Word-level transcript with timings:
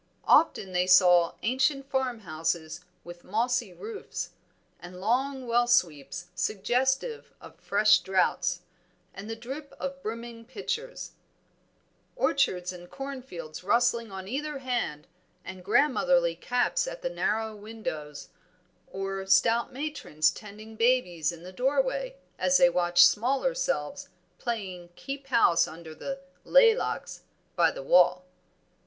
Often 0.25 0.71
they 0.71 0.87
saw 0.87 1.33
ancient 1.43 1.87
farm 1.91 2.21
houses 2.21 2.83
with 3.03 3.23
mossy 3.23 3.71
roofs, 3.71 4.31
and 4.79 4.99
long 4.99 5.45
well 5.45 5.67
sweeps 5.67 6.29
suggestive 6.33 7.31
of 7.39 7.59
fresh 7.59 7.99
draughts, 7.99 8.61
and 9.13 9.29
the 9.29 9.35
drip 9.35 9.75
of 9.79 10.01
brimming 10.01 10.43
pitchers; 10.45 11.11
orchards 12.15 12.73
and 12.73 12.89
cornfields 12.89 13.63
rustling 13.63 14.11
on 14.11 14.27
either 14.27 14.57
hand, 14.57 15.05
and 15.45 15.63
grandmotherly 15.63 16.33
caps 16.35 16.87
at 16.87 17.03
the 17.03 17.09
narrow 17.11 17.55
windows, 17.55 18.29
or 18.87 19.27
stout 19.27 19.71
matrons 19.71 20.31
tending 20.31 20.75
babies 20.75 21.31
in 21.31 21.43
the 21.43 21.53
doorway 21.53 22.15
as 22.39 22.57
they 22.57 22.71
watched 22.71 23.05
smaller 23.05 23.53
selves 23.53 24.09
playing 24.39 24.89
keep 24.95 25.27
house 25.27 25.67
under 25.67 25.93
the 25.93 26.19
"laylocks" 26.43 27.19
by 27.55 27.69
the 27.69 27.83
wall. 27.83 28.25